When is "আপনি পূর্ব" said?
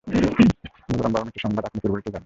1.65-1.93